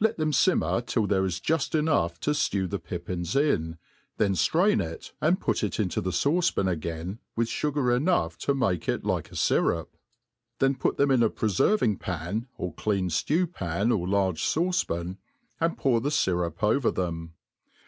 [0.00, 3.78] Let them fimmer till there is juft enough to ftew the pippins in,
[4.16, 8.52] then ftrain it, and put it into the fauce pan again, with (tigar enough to
[8.52, 9.86] malce it like a fyrup;
[10.58, 12.00] then put them in a preferving?
[12.00, 15.18] pan, or clean ftew pan, or large fauce pan,
[15.60, 17.34] and pour the fyrup over them.